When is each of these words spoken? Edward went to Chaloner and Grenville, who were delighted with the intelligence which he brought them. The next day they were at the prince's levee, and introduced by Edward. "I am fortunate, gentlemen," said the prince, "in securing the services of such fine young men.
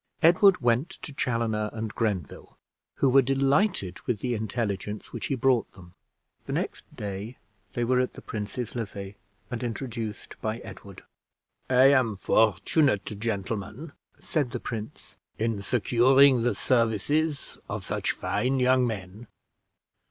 Edward 0.23 0.61
went 0.61 0.89
to 0.89 1.13
Chaloner 1.13 1.69
and 1.73 1.93
Grenville, 1.93 2.57
who 2.95 3.07
were 3.07 3.21
delighted 3.21 3.99
with 4.07 4.17
the 4.19 4.33
intelligence 4.33 5.13
which 5.13 5.27
he 5.27 5.35
brought 5.35 5.71
them. 5.73 5.93
The 6.45 6.53
next 6.53 6.95
day 6.95 7.37
they 7.73 7.83
were 7.83 7.99
at 7.99 8.13
the 8.13 8.21
prince's 8.23 8.73
levee, 8.73 9.17
and 9.51 9.61
introduced 9.61 10.41
by 10.41 10.57
Edward. 10.61 11.03
"I 11.69 11.91
am 11.91 12.15
fortunate, 12.15 13.05
gentlemen," 13.19 13.91
said 14.19 14.49
the 14.49 14.59
prince, 14.59 15.17
"in 15.37 15.61
securing 15.61 16.41
the 16.41 16.55
services 16.55 17.59
of 17.69 17.85
such 17.85 18.11
fine 18.11 18.59
young 18.59 18.87
men. 18.87 19.27